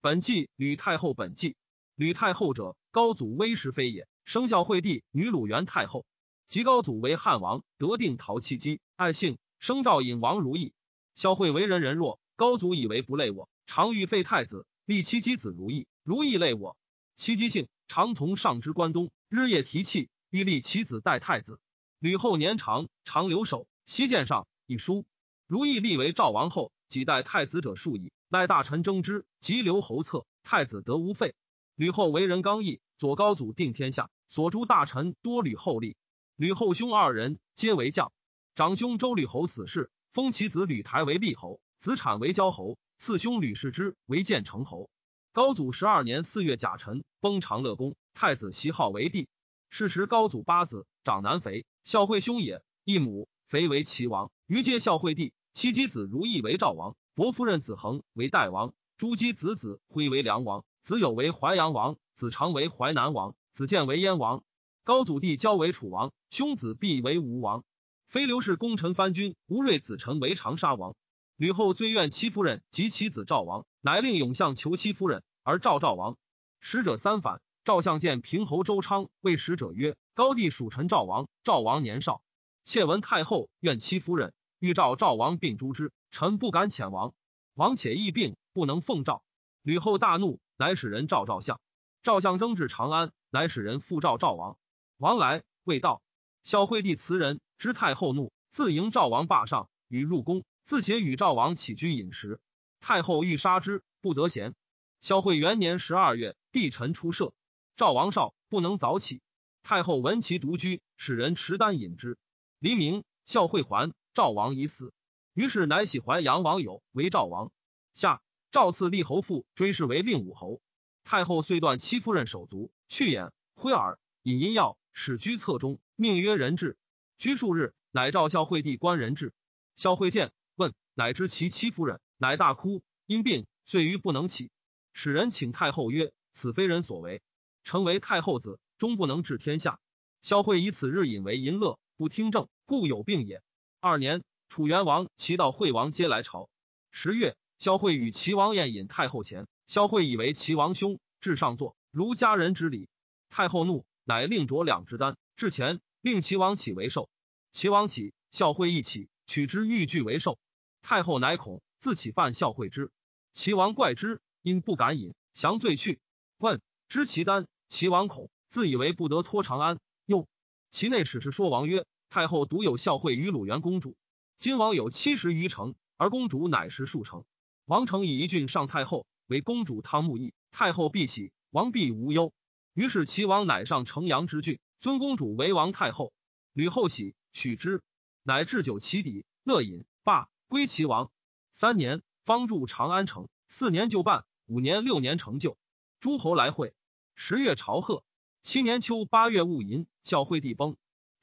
[0.00, 1.56] 本纪吕太后本纪。
[1.96, 6.06] 吕太后者，高祖威时妃也，生孝惠帝女鲁元太后。
[6.46, 10.72] 及高祖为汉王，得定陶戚姬，爱姓，生赵隐王如意。
[11.16, 15.88] 孝惠为人仁弱，高祖以为不累我，常欲废太子，立戚姬子如意。
[16.04, 16.76] 如意累我，
[17.16, 21.58] 戚姬姓，常从上之关东，日夜提气，欲立其子代太子。
[21.98, 25.04] 吕后年长，常留守，西见上一书。
[25.48, 31.34] 如意立为赵王后，几代太子者数矣，赖大臣争之，即留侯策，太子得无废。
[31.74, 35.96] 吕后为人刚毅，左高祖定天下，所诸大臣多吕后立。
[36.36, 38.12] 吕后兄二人皆为将，
[38.54, 44.90] 长兄周吕侯死世，封其子吕台为立侯，子产为交侯，次兄吕氏之为建成侯。
[45.32, 49.26] 高祖十二年四月甲辰，崩长乐宫，太子袭号为帝。
[49.70, 55.32] 是时高祖八子，长男肥，孝惠兄也，一母，肥为齐王，余皆孝惠帝。
[55.54, 60.64] 其姬子如意为赵王，伯夫人子恒为代王，朱姬子子辉为梁王。
[60.82, 64.44] 子有为淮阳王，子长为淮南王，子建为燕王。
[64.84, 67.64] 高祖弟交为楚王，兄子必为吴王。
[68.06, 70.94] 非刘氏功臣藩君吴瑞子臣为长沙王。
[71.34, 76.16] 吕后最怨戚夫人及其子赵王，乃令永相求戚夫人，而赵赵王。
[76.60, 82.22] 使者三反，赵相见平侯周昌，谓使者曰：“高帝属臣赵王，赵王年少，
[82.62, 87.14] 妾闻太后怨戚夫人，欲召赵王并诛之，臣不敢遣王。
[87.54, 89.22] 王且疫病，不能奉诏。”
[89.62, 90.40] 吕后大怒。
[90.60, 91.60] 乃使人召赵相，
[92.02, 94.58] 赵相征至长安，乃使人复召赵王。
[94.96, 96.02] 王来未到，
[96.42, 102.40] 孝惠帝辞人，知太后怒，自迎赵王霸上，与入宫，自携与赵王起居饮食。
[102.80, 104.56] 太后欲杀之，不得闲。
[105.00, 107.32] 孝惠元年十二月，帝臣出射，
[107.76, 109.20] 赵王少，不能早起。
[109.62, 112.18] 太后闻其独居，使人持丹饮之。
[112.58, 114.92] 黎明，孝惠还，赵王已死。
[115.38, 117.52] 于是乃喜淮阳王友为赵王。
[117.94, 118.20] 下。
[118.50, 120.60] 赵赐立侯父，追谥为令武侯。
[121.04, 126.76] 太后遂断戚夫人手足，去眼、挥耳，引阴药，使居侧中，命曰人质。
[127.18, 129.32] 居数日，乃召孝惠帝观人质。
[129.76, 134.50] 孝惠见，问，乃知其戚夫人，乃大哭，因病遂于不能起。
[134.92, 137.22] 使人请太后曰：“此非人所为，
[137.62, 139.78] 成为太后子，终不能治天下。”
[140.20, 143.40] 孝惠以此日引为淫乐，不听政，故有病也。
[143.78, 146.48] 二年，楚元王、齐悼惠王皆来朝。
[146.90, 147.36] 十月。
[147.58, 152.88] 萧惠与齐王宴饮太后前，萧惠以为齐王兄，至上座，如家人之礼。
[153.30, 157.10] 太后怒，乃令着两支丹，至前，令齐王起为寿。
[157.50, 160.38] 齐王起，孝惠一起，取之欲拒为寿。
[160.82, 162.92] 太后乃恐，自起犯孝惠之。
[163.32, 165.98] 齐王怪之，因不敢饮，降罪去。
[166.36, 169.80] 问知其丹，齐王恐，自以为不得托长安。
[170.06, 170.28] 又
[170.70, 173.96] 其内史是说王曰：太后独有孝惠与鲁元公主，
[174.38, 177.24] 今王有七十余城，而公主乃十数城。
[177.64, 182.32] 王成以一郡上太后，为公主汤沐邑，太后必喜，王必无忧。
[182.72, 186.12] 于是齐王乃上城阳之郡，尊公主为王太后。
[186.52, 187.82] 吕后喜，许之，
[188.22, 191.10] 乃置酒其底，乐饮，罢，归齐王。
[191.52, 193.28] 三年，方筑长安城。
[193.48, 195.58] 四年就办，五年、六年成就。
[195.98, 196.74] 诸侯来会。
[197.16, 198.04] 十月朝贺。
[198.42, 200.76] 七年秋八月戊寅，孝惠帝崩，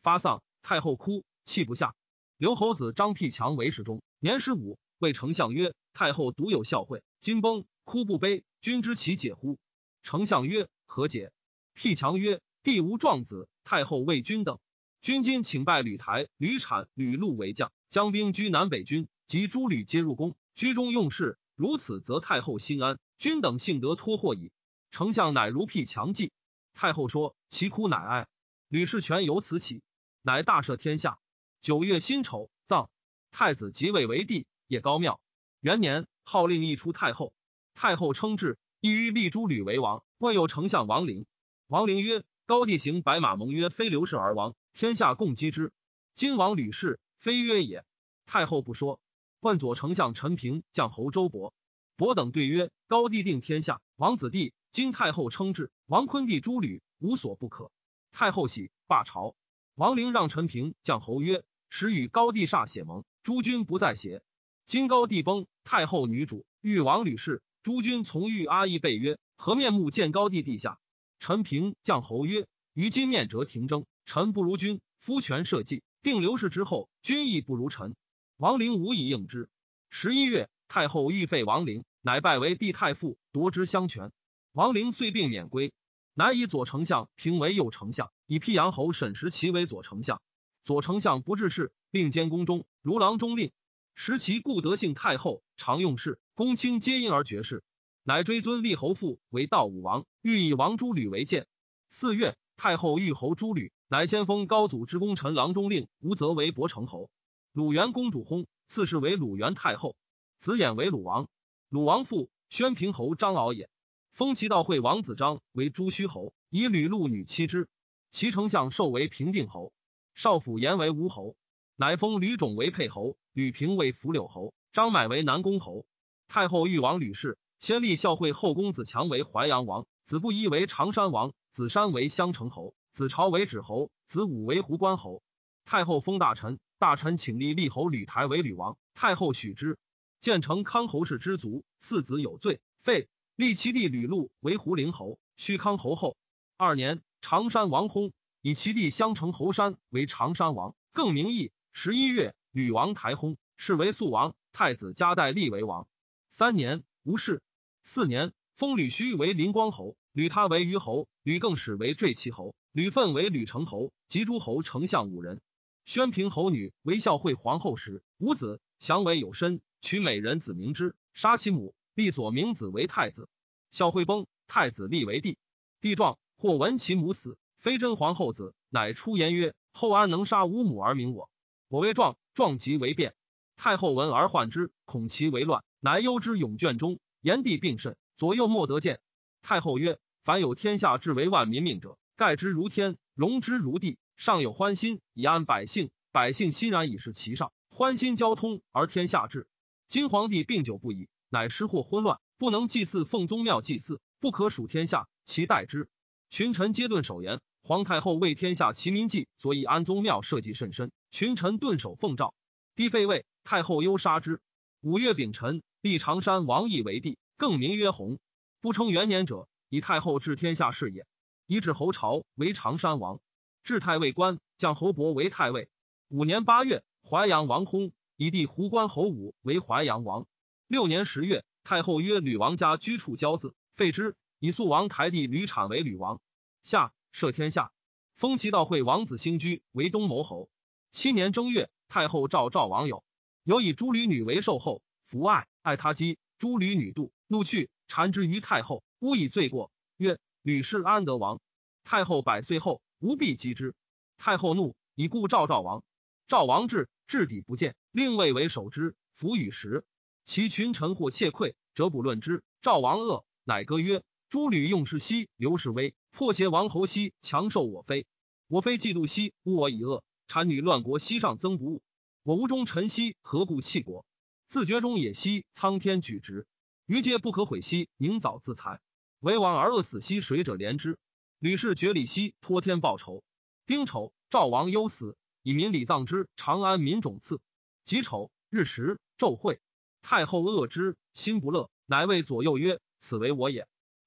[0.03, 1.95] 发丧，太后哭，泣不下。
[2.37, 5.73] 刘侯子张辟强为侍中，年十五，谓丞相曰。
[5.93, 9.57] 太后独有孝惠，今崩哭不悲，君知其解乎？
[10.03, 11.31] 丞相曰：何解？
[11.73, 14.59] 辟强曰：帝无壮子，太后为君等。
[15.01, 21.37] 君今请拜吕台、吕产、吕禄为将，将兵居南北军，及诸吕皆入宫，居中用事。
[21.55, 24.51] 如此，则太后心安，君等幸得托祸矣。
[24.91, 26.33] 丞相乃如辟强计。
[26.73, 28.27] 太后说：其哭乃哀。
[28.67, 29.81] 吕氏权由此起，
[30.21, 31.17] 乃大赦天下。
[31.65, 32.91] 九月辛丑，葬
[33.31, 35.19] 太子即位为帝，也高庙。
[35.61, 37.33] 元年，号令一出太后。
[37.73, 40.03] 太后称制，意欲立诸吕为王。
[40.19, 41.25] 问有丞相王陵。
[41.65, 45.73] 王陵曰：“高帝行白马盟约，非刘氏而亡，天下共击之。
[46.13, 47.83] 今王吕氏，非约也。”
[48.27, 48.99] 太后不说。
[49.39, 51.51] 问左丞相陈平、将侯周勃。
[51.95, 54.53] 伯等对曰：“高帝定天下，王子弟。
[54.69, 57.71] 今太后称制，王昆弟诸吕，无所不可。”
[58.13, 59.35] 太后喜，罢朝。
[59.73, 64.23] 王陵让陈平、将侯曰：“时与高帝歃血盟，诸君不在邪？”
[64.65, 70.79] 今高帝崩，太后女主欲王吕氏，诸君从御阿义备曰：何面目见高帝地下？
[71.19, 74.81] 陈平将侯曰：于今面折廷争，臣不如君。
[74.97, 77.95] 夫权社稷，定刘氏之后，君亦不如臣。
[78.37, 79.49] 王陵无以应之。
[79.91, 84.11] 十一月，太后欲废王陵，乃拜为帝太傅，夺之相权。
[84.51, 85.73] 王陵遂病免归，
[86.15, 90.21] 乃以左丞相平为右丞相，以辟阳侯沈时齐为左丞相。
[90.65, 93.51] 左丞相不治事，令监宫中，如郎中令。
[93.93, 97.63] 时其故德幸太后常用事，公卿皆因而绝世。
[98.01, 101.45] 乃追尊立侯父为道武王，欲以王诸吕为鉴。
[101.87, 107.11] 四月，太后御侯诸吕，乃先封高祖之功臣郎中令吴泽为伯城侯。
[107.53, 109.95] 鲁元公主薨，赐世为鲁元太后，
[110.39, 111.27] 子衍为鲁王。
[111.69, 113.69] 鲁王父宣平侯张敖也，
[114.13, 117.69] 封其道惠王子张为朱虚侯，以吕禄女妻之。
[118.09, 119.73] 其丞相授为平定侯，
[120.15, 121.35] 少府言为吴侯，
[121.75, 125.85] 乃封吕种为沛侯，吕平为伏柳侯，张买为南宫侯。
[126.29, 135.21] 太后欲王吕氏，先立孝惠后公子强为淮阳王，子不一为常山王，子山为襄城侯，子朝为止侯，子武为胡关侯。
[135.65, 139.77] 太后封大臣，大臣请立立侯吕台为吕王，太后许之。
[140.21, 143.09] 建成康侯氏之族，四子有罪，废。
[143.35, 146.15] 立其弟吕禄为胡陵侯，虚康侯后。
[146.55, 147.01] 二年。
[147.21, 148.11] 常山王薨，
[148.45, 151.51] 以其弟襄城侯山为长山王，更名义。
[151.73, 154.35] 十一月，吕王台薨，是为肃王。
[154.53, 155.87] 太子加代立为王。
[156.29, 157.41] 三年，无事。
[157.81, 165.41] 四年，封吕须为临光侯，吕他为虞侯，吕更始为坠齐侯，吕奋为吕城侯，及诸侯丞相五人。
[165.85, 173.27] 宣平侯女为孝惠皇后时，无子，祥为有身，娶美人子名之，杀其母，立所明子为太子。
[173.71, 175.39] 孝惠崩，太子立为帝。
[175.81, 176.19] 帝壮。
[176.37, 181.31] 或闻其母死，非真皇后子，乃出言曰：“后安能杀吾母而名我？
[181.67, 183.15] 我为壮，壮即为变。”
[183.57, 186.99] 太后闻而患之，恐其为乱，乃忧之永卷中。
[187.21, 188.99] 炎帝病甚，左右莫得见。
[189.41, 193.97] 太后曰：“凡有天下治为万民命者，盖之如天，容之如地。
[194.15, 199.47] 上有欢心以安百姓，百姓欣然以事其上，欢心交通而天下治。
[199.87, 205.89] 今皇帝病久不已，乃失祸昏乱，不能祭祀奉宗庙祭祀，不可数天下，其待之。”
[206.29, 210.91] 群臣皆顿首言，皇太后为天下齐民计，所以安宗庙社稷甚深。
[211.11, 212.33] 群臣顿首奉诏，
[212.75, 214.41] 帝废位，太后忧杀之。
[214.81, 218.19] 五月丙辰，立常山王义为帝，更名曰弘。
[218.59, 221.05] 不称元年者，以太后治天下事也。
[221.47, 223.21] 以指侯朝为常山王，
[223.63, 225.69] 置太尉官，将侯伯为太尉。
[226.09, 230.27] 五年八月，淮阳王薨，以弟胡关侯武为淮阳王。
[230.67, 236.21] 六年十月，太后曰：“吕王家居处骄子，废之，以肃王台地吕产为吕王。”
[236.63, 237.71] 下赦天下，
[238.15, 240.49] 封其道惠王子兴居为东牟侯。
[240.91, 243.03] 七年正月，太后召赵王友，
[243.43, 246.17] 有以诸吕女为寿后，福爱爱他姬。
[246.37, 251.39] 诸吕女妒，怒去，缠之于太后，诬以罪过，曰：“吕氏安得王？”
[251.85, 253.73] 太后百岁后，无必击之。
[254.17, 255.81] 太后怒，以故召赵王。
[256.27, 259.85] 赵王至，至底不见，令魏为守之，服与食。
[260.25, 262.43] 其群臣或窃窥，则不论之。
[262.61, 264.03] 赵王恶，乃歌曰
[264.35, 268.05] ：“诸吕用事兮，刘氏威。”破邪王侯兮，强受我非。
[268.49, 270.03] 我非嫉妒兮，污我以恶。
[270.27, 271.81] 谗女乱国兮，上增不误。
[272.21, 274.05] 我无忠臣兮，何故弃国？
[274.49, 276.47] 自绝中也兮，苍天举直。
[276.85, 278.81] 余皆不可毁兮，宁早自裁。
[279.21, 280.99] 为王而恶死兮，谁者怜之？
[281.39, 283.23] 吕氏绝礼兮，托天报仇。
[283.65, 286.27] 丁丑，赵王忧死，以民礼葬之。
[286.35, 287.39] 长安民种赐。
[287.85, 289.61] 己丑，日食，昼会。
[290.01, 293.65] 太后恶之，心不乐，乃谓左右曰：“此为我也。”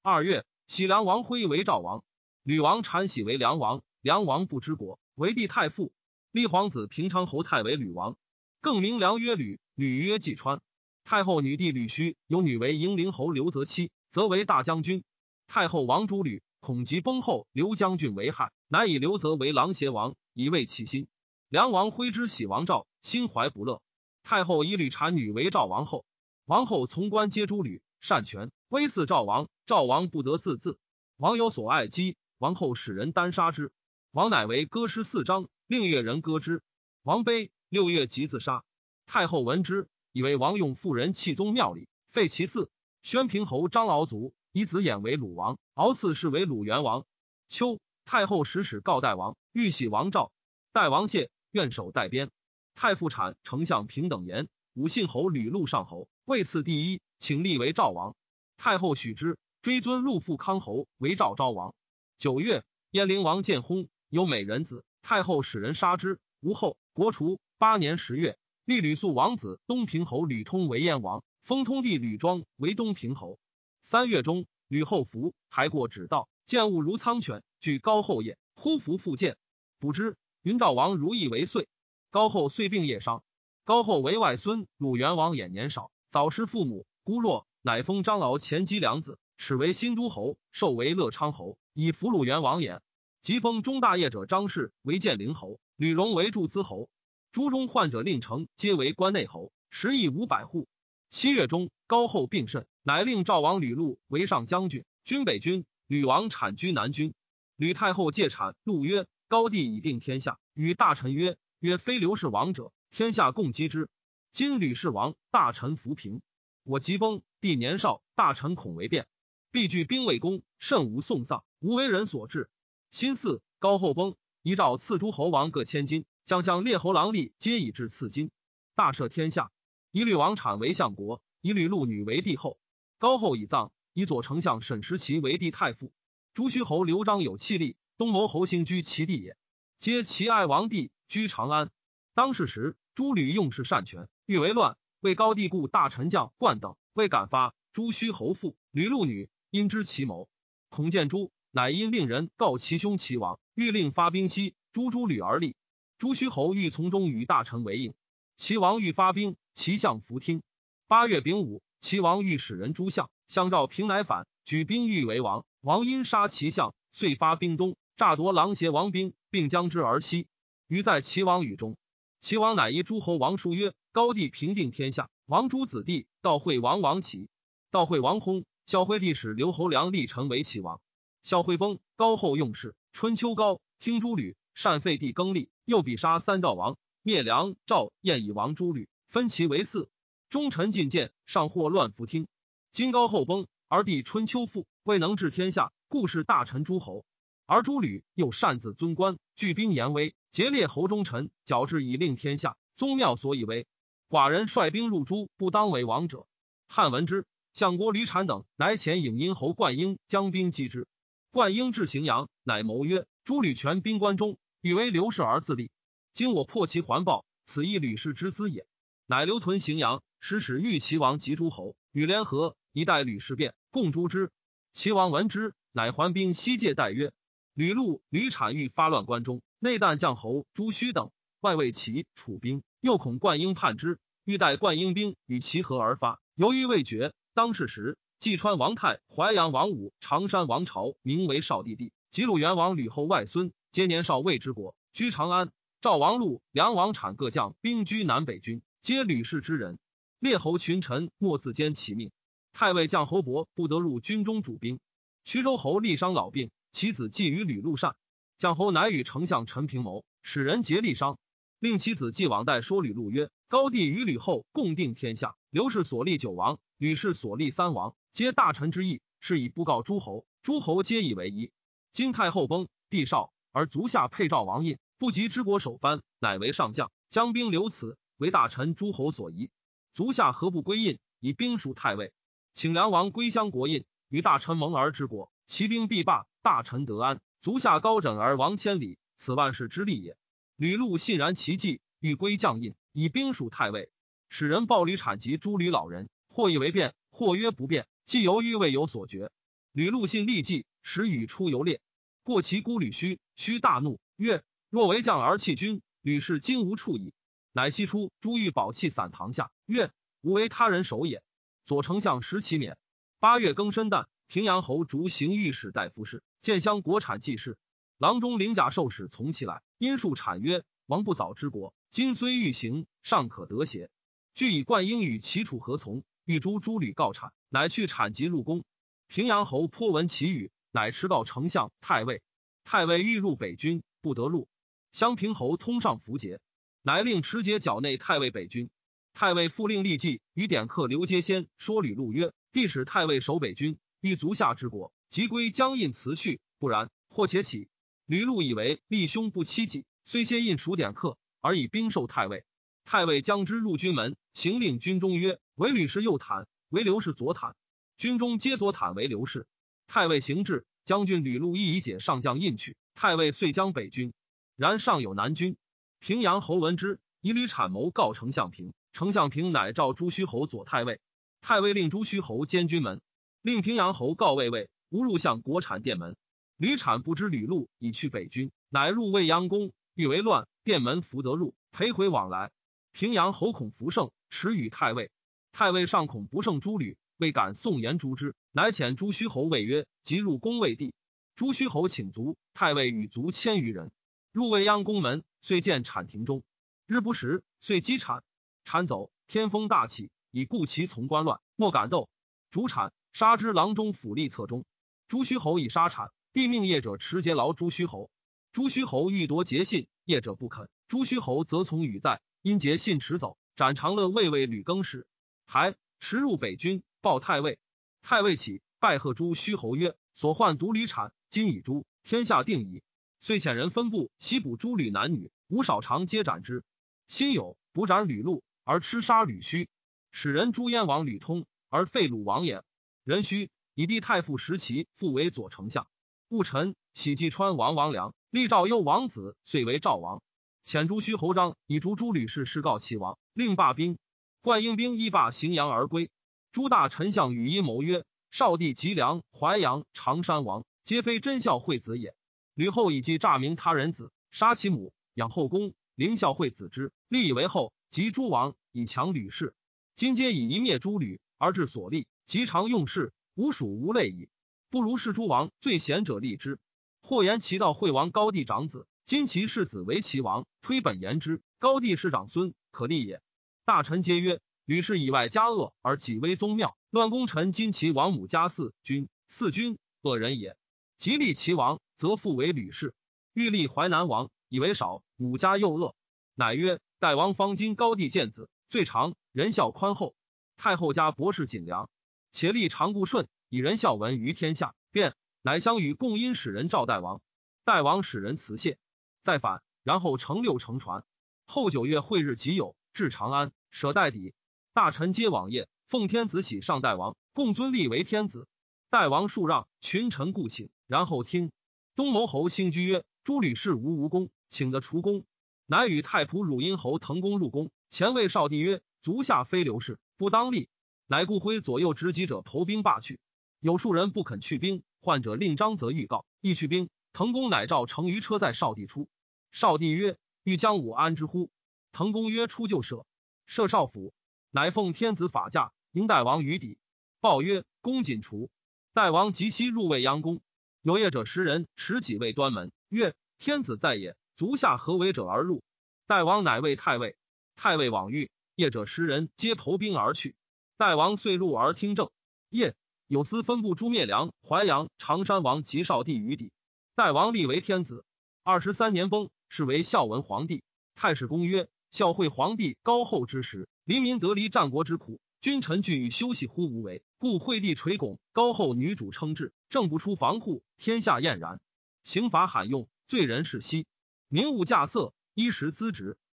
[0.09, 0.43] 二月。
[0.65, 2.03] 喜梁王辉为赵王，
[2.43, 3.83] 吕王产喜为梁王。
[4.01, 5.91] 梁王不知国，为帝太傅。
[6.31, 8.17] 立皇子平昌侯太为吕王，
[8.59, 10.61] 更名梁曰吕，吕曰季川。
[11.03, 15.03] 太后女弟吕须有女为迎陵侯刘泽妻，则为大将军。
[15.47, 21.07] 太后王诸吕，恐及崩后，刘将军为害，乃以刘泽为郎邪王，以慰其心。
[21.49, 23.81] 梁王辉之喜王赵，心怀不乐。
[24.23, 26.05] 太后以吕产女为赵王后，
[26.45, 29.49] 王后从官皆诸吕，善权，威似赵王。
[29.65, 30.77] 赵王不得自治，
[31.17, 33.71] 王有所爱姬，王后使人单杀之。
[34.11, 36.63] 王乃为歌诗四章，令乐人歌之。
[37.03, 38.63] 王悲，六月即自杀。
[39.05, 42.69] 太后闻之，以为王用妇人弃宗庙里，废其嗣。
[43.01, 47.05] 宣平侯张敖卒，以子衍为鲁王，敖赐谥为鲁元王。
[47.47, 50.31] 秋，太后使使告代王，欲喜王赵。
[50.71, 52.31] 代王谢，愿守代边。
[52.75, 58.15] 太傅产丞相平等言，武信侯吕禄上侯，位次第一，请立为赵王。
[58.57, 59.37] 太后许之。
[59.61, 61.75] 追尊陆父康侯为赵昭王。
[62.17, 66.77] 九月，燕灵王建薨，有美人子，太后使人杀之，无后。
[66.93, 67.39] 国除。
[67.57, 73.37] 八年十月，立吕肃王子东平侯吕通为燕王，封通弟吕庄为东平侯。
[73.81, 78.37] 三月中，吕后服，还过指道，见物如苍犬，据高后也。
[78.55, 79.35] 忽服复见，
[79.77, 81.67] 不知云赵王如意为岁。
[82.11, 83.23] 高后遂病夜伤。
[83.65, 89.17] 高后为外孙，鲁元王衍年少，早失父母，孤弱，乃封张敖前姬良子。
[89.35, 92.83] 始为新都侯，授为乐昌侯，以俘虏元王也。
[93.23, 96.87] 即封中大业者张氏为建陵侯，吕荣为祝资侯。
[97.31, 100.67] 诸中患者令城，皆为关内侯，食邑五百户。
[101.09, 105.65] 七月中，高后病甚，乃令赵王吕禄为上将军，军北军。
[105.87, 107.15] 吕王产居南军。
[107.55, 113.89] 吕太后借产，陆曰：“高帝已定天下。”与大臣曰：“曰非刘氏王者，天下共击之。
[114.31, 116.21] 今吕氏王，大臣扶贫。
[116.69, 119.07] 我即崩，帝年少，大臣恐为变，
[119.49, 122.47] 必具兵未功，甚无送丧，无为人所治。
[122.91, 128.29] 新巳，高后崩，遗诏赐诸侯王各千金，将相列侯郎吏皆以至赐金，
[128.75, 129.51] 大赦天下。
[129.91, 132.59] 以吕王产为相国，以吕禄女为帝后。
[132.99, 135.91] 高后已葬，以左丞相沈时齐为帝太傅。
[136.35, 139.35] 朱虚侯刘璋有气力，东牟侯兴居其地也。
[139.79, 141.71] 皆其爱王帝，居长安。
[142.13, 144.77] 当世时，诸吕用事擅权，欲为乱。
[144.99, 147.53] 为高帝故大臣将冠等未敢发。
[147.71, 150.27] 朱虚侯父吕禄女因知其谋，
[150.69, 154.55] 恐见诸，乃因令人告其兄齐王，欲令发兵西。
[154.71, 155.55] 诸诸吕而立。
[155.97, 157.93] 朱虚侯欲从中与大臣为应。
[158.37, 160.43] 齐王欲发兵，齐相弗听。
[160.87, 165.45] 八月丙午，齐王欲使人诸相，相召平乃反，举兵欲为王。
[165.61, 170.27] 王因杀齐相，遂发兵东，诈夺狼邪王兵，并将之而西。
[170.67, 171.77] 于在齐王宇中，
[172.19, 177.27] 齐王乃依诸侯王书曰：“高帝平定天下，王诸子弟，道惠王王启，
[177.71, 178.45] 道惠王薨。
[178.67, 180.79] 孝惠帝使刘侯梁立成为齐王。
[181.23, 182.75] 孝惠崩，高后用事。
[182.93, 189.89] 春秋高听诸吕，善废帝更立，又比杀三赵王，灭梁赵燕以王诸吕，分其为四。
[190.29, 192.27] 忠臣进谏，上或乱服听。
[192.71, 197.05] 今高后崩。”而帝春秋复未能治天下，故是大臣诸侯。
[197.45, 202.55] 而诸吕又擅自尊官，聚兵言威，劫列侯忠臣，矫治以令天下。
[202.75, 203.67] 宗庙所以为。
[204.09, 206.25] 寡人率兵入诸，不当为王者。
[206.67, 210.87] 汉闻之，相国吕产等乃遣颍阴侯灌婴将兵击之。
[211.29, 215.69] 灌婴至荥阳，乃谋曰：诸吕权兵关中，欲为刘氏而自立。
[216.11, 218.65] 今我破其环抱，此亦吕氏之资也。
[219.05, 222.55] 乃留屯荥阳，使使欲齐王及诸侯与联合。
[222.71, 224.31] 以待吕氏变，共诛之。
[224.73, 227.11] 齐王闻之，乃还兵西界，待曰
[227.53, 231.11] ：“吕禄、吕产欲发乱关中，内旦将侯朱须等，
[231.41, 236.21] 外为齐楚兵，又恐灌婴叛之，欲待灌婴兵与齐合而发。
[236.35, 245.51] 由于未决，当是时，济川王泰、淮阳王武、常山王朝，名为少帝帝，及鲁元王吕后外孙，皆年少未之国，居长安。
[245.81, 249.79] 赵王禄、梁王产各将兵居南北军，皆吕氏之人。
[250.19, 252.11] 列侯群臣莫自兼其命。”
[252.51, 254.79] 太尉将侯伯不得入军中主兵。
[255.23, 257.95] 徐州侯立伤老病，其子寄于吕禄善。
[258.37, 261.17] 将侯乃与丞相陈平谋，使人劫立伤，
[261.59, 270.25] 令其子继往代说吕禄曰：“高帝与吕后共定天下，刘氏所立九王，吕氏所立三王，皆大臣之意，是以不告诸侯。
[270.41, 271.51] 诸侯皆以为宜。
[271.91, 279.51] 今太后崩，帝少，而足下配赵王印，不及之国首藩，乃为上将，将兵留此，为大臣诸侯所宜。
[279.93, 282.13] 足下何不归印，以兵属太尉？”
[282.53, 290.15] 请梁王归乡国印，与大臣盟而治国，其兵必罢，大臣得安，足下高枕而亡千里，此万世之利也。
[290.59, 293.89] 吕禄信然其计，欲归将印，以兵属太尉，
[294.27, 299.31] 使人报吕产及诸吕老人，或以为变，或曰不变，既犹豫未有所决。
[299.71, 301.79] 吕禄信立计，使与出游猎，
[302.23, 307.13] 过其孤吕须，须大怒，曰：若为将而弃军，吕氏今无处矣。
[307.53, 311.23] 乃西出，诸欲宝器散堂下，曰：吾为他人守也。
[311.65, 312.75] 左丞相石其勉。
[313.21, 317.57] 八月庚申旦，平阳侯逐行御史大夫事，建乡国产祭事。
[317.99, 323.89] 郎中领甲受使从其来，因数产曰：“王不早之国，今虽欲行，尚可得邪？”
[324.33, 328.63] 据以冠英与齐楚合从，欲诛诸吕告产，乃去产疾入宫。
[329.07, 332.21] 平阳侯颇闻其语，乃持告丞相、太尉。
[332.63, 334.47] 太尉欲入北军，不得入。
[334.93, 336.39] 襄平侯通上符节，
[336.81, 338.69] 乃令持节剿内太尉北军。
[339.13, 347.67] 太尉复令立即与典客刘阶先说吕禄曰：“帝使太尉守北军，欲足下之国，即归将印辞去，不然，或且起。”
[348.09, 352.43] 吕禄以为立兄不欺己，虽先印数典客，而以兵授太尉。
[352.83, 357.53] 太尉将之入军门，行令军中曰：“为吕氏右袒，为刘氏左袒。”
[357.97, 359.45] 军中皆左袒为刘氏。
[359.85, 362.77] 太尉行至，将军吕禄亦以解上将印去。
[362.95, 364.11] 太尉遂将北军，
[364.55, 365.55] 然上有南军。
[365.99, 368.73] 平阳侯闻之，以吕产谋告丞相平。
[368.91, 370.99] 丞相平乃召朱虚侯左太尉，
[371.41, 373.01] 太尉令朱虚侯监军门，
[373.43, 376.15] 令平阳侯告卫尉无入向国产殿门。
[376.59, 382.51] 吕产不知吕禄已去北军，乃入未央宫，欲为乱，殿门弗得入，裴回往来。
[382.91, 385.09] 平阳侯孔福胜，持与太尉。
[385.53, 390.93] 太尉尚恐不胜诸吕，未敢送言诛之，乃遣朱虚侯谓曰：“即入宫未帝。”
[391.37, 393.89] 朱虚侯请卒，太尉与卒千余人，
[394.33, 396.43] 入未央宫门，遂见产庭中，
[396.87, 398.21] 日不食，遂击产。
[398.65, 402.09] 产走，天风大起，以故其从官乱，莫敢斗。
[402.51, 404.65] 主产杀之，郎中府吏侧中。
[405.07, 408.11] 朱虚侯以杀产，帝命业者持节劳朱虚侯。
[408.51, 410.69] 朱虚侯欲夺节信，业者不肯。
[410.87, 413.35] 朱虚侯则从与在，因节信持走。
[413.55, 415.07] 斩长乐卫尉吕更始，
[415.47, 417.57] 还驰入北军，报太尉。
[418.03, 422.83] 太尉起，拜贺朱虚侯曰：“所患独吕产，今已诛，天下定矣。”
[423.19, 426.63] 遂遣人分部西捕诸吕男女，无少长皆斩之。
[427.07, 429.67] 辛有捕斩吕禄而吃杀吕须，
[430.11, 432.63] 使人诛燕王吕通而废鲁王也。
[433.03, 433.49] 人须。
[433.75, 435.87] 以帝太傅时齐复为左丞相，
[436.29, 440.21] 戊辰，喜济川王王良立赵幽王子，遂为赵王。
[440.63, 443.97] 遣朱虚侯章以逐诸吕氏，事告齐王，令罢兵。
[444.41, 446.11] 冠英兵一罢荥阳而归。
[446.51, 452.13] 诸大臣相与阴谋曰：少帝吉良、淮阳、常山王，皆非真孝惠子也。
[452.53, 457.73] 吕后以计诈名他人子，杀其母，养后宫，凌孝惠子之，立以为后。
[457.89, 459.55] 及诸王以强吕氏，
[459.95, 463.13] 今皆以一灭诸吕而治所立，极常用事。
[463.33, 464.29] 无属无类矣，
[464.69, 466.59] 不如是诸王最贤者立之。
[467.01, 473.21] 或言其道惠王高帝长子，今其世子为齐王，推本言之，高帝是长孙，可立也。
[473.65, 477.51] 大臣皆曰：吕氏以外加恶而己威宗庙，乱功臣。
[477.51, 480.57] 今其王母家四君，四君恶人也。
[480.97, 482.93] 即立齐王，则复为吕氏。
[483.33, 485.95] 欲立淮南王，以为少，母家又恶，
[486.35, 490.13] 乃曰：代王方今高帝见子，最长，仁孝宽厚。
[490.57, 491.89] 太后家博士锦良。
[492.31, 497.19] 且立长固顺，以仁孝闻于天下，便乃相与共因使人召代王，
[497.65, 498.77] 代王使人辞谢，
[499.23, 501.03] 再反，然后乘六乘船。
[501.47, 504.35] 后九月会日己酉，至长安，舍代邸，
[504.73, 508.47] 大臣皆往谒，奉天子玺上代王，共尊立为天子。
[508.91, 511.51] 代王数让，群臣故请，然后听。
[511.95, 515.25] 东牟侯兴居曰：“诸吕氏无无功，请得除功。”
[515.65, 520.69] 乃与太仆汝阴侯腾公入宫，前谓少帝曰：“足下非刘氏，不当立。”
[521.07, 523.19] 乃故挥左右执戟者投兵罢去，
[523.59, 526.89] 有数人不肯去兵，患者令张则预告，亦去兵。
[527.11, 529.09] 滕公乃召乘于车在少帝出。
[529.51, 531.49] 少帝曰：“欲将武安之乎？”
[531.91, 533.05] 滕公曰：“出就舍。”
[533.45, 534.13] 舍少府，
[534.51, 536.77] 乃奉天子法驾迎代王于邸。
[537.19, 538.49] 报曰：“公瑾除。”
[538.93, 540.39] 代王即西入未央宫，
[540.81, 545.63] 有业者十人持戟卫端门，曰：“天子在也，足下何为者而入？”
[546.07, 547.17] 代王乃谓太尉。
[547.55, 550.35] 太尉往遇，业者十人皆投兵而去。
[550.77, 552.09] 代王遂入而听政。
[552.49, 552.75] 夜
[553.09, 556.51] 有司分部诛灭梁、淮阳、常山王及少帝于邸。
[556.93, 558.05] 代王立为天子。
[558.43, 560.61] 二十三年崩，是为孝文皇帝。
[560.93, 571.59] 太史公曰：孝惠皇帝高厚之时，黎民得离战国之苦，君臣俱欲休息乎无为，故惠帝垂拱，高厚女主称制，正不出防户，天下晏然。
[572.03, 573.87] 刑罚罕用，罪人是息，
[574.27, 576.15] 民物价色，衣食资职。